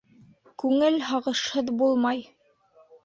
[0.63, 2.25] Күңел һағышһыҙ булмай.